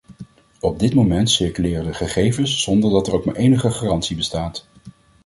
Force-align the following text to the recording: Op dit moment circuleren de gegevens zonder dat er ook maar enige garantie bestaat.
Op 0.59 0.79
dit 0.79 0.93
moment 0.93 1.29
circuleren 1.29 1.85
de 1.85 1.93
gegevens 1.93 2.61
zonder 2.61 2.89
dat 2.91 3.07
er 3.07 3.13
ook 3.13 3.25
maar 3.25 3.35
enige 3.35 3.71
garantie 3.71 4.15
bestaat. 4.15 4.67